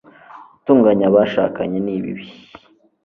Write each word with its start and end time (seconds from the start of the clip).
gutunganya 0.51 1.05
abashakanye 1.09 1.77
ni 1.81 1.95
bibi 2.03 2.25